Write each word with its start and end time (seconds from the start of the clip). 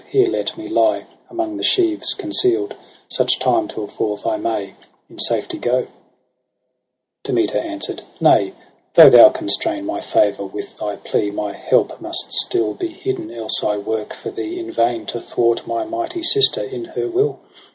Here 0.09 0.27
let 0.31 0.57
me 0.57 0.67
lie 0.67 1.05
among 1.29 1.57
the 1.57 1.63
sheaves 1.63 2.15
conceal'd 2.15 2.75
Such 3.07 3.37
time 3.37 3.67
tiU 3.67 3.85
forth 3.85 4.25
I 4.25 4.37
may 4.37 4.73
in 5.07 5.19
safety 5.19 5.59
go.' 5.59 5.85
OCTOBER 7.23 7.35
163 7.35 7.41
If 7.43 7.51
Demeter 7.53 7.57
answer'd,' 7.59 8.01
Nay, 8.19 8.53
though 8.95 9.11
thou 9.11 9.29
constrain 9.29 9.85
My 9.85 10.01
favour 10.01 10.47
with 10.47 10.75
thy 10.77 10.95
plea, 10.95 11.29
my 11.29 11.53
help 11.53 12.01
must 12.01 12.31
still 12.33 12.73
Be 12.73 12.87
hidden, 12.87 13.29
else 13.29 13.63
I 13.63 13.77
work 13.77 14.15
for 14.15 14.31
thee 14.31 14.57
in 14.57 14.71
vain 14.71 15.05
To 15.05 15.21
thwart 15.21 15.67
my 15.67 15.85
mighty 15.85 16.23
sister 16.23 16.63
in 16.63 16.85
her 16.85 17.07
will. 17.07 17.37